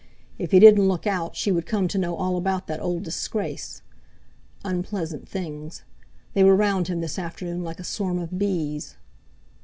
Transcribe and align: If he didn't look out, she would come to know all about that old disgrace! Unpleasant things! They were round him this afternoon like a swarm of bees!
If 0.39 0.49
he 0.51 0.59
didn't 0.59 0.87
look 0.87 1.05
out, 1.05 1.35
she 1.35 1.51
would 1.51 1.67
come 1.67 1.87
to 1.89 1.97
know 1.99 2.15
all 2.15 2.35
about 2.35 2.65
that 2.65 2.79
old 2.81 3.03
disgrace! 3.03 3.83
Unpleasant 4.65 5.29
things! 5.29 5.83
They 6.33 6.43
were 6.43 6.55
round 6.55 6.87
him 6.87 7.01
this 7.01 7.19
afternoon 7.19 7.63
like 7.63 7.79
a 7.79 7.83
swarm 7.83 8.17
of 8.17 8.39
bees! 8.39 8.95